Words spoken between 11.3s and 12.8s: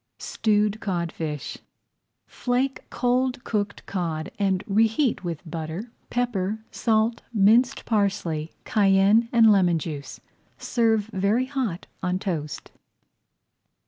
hot on toast.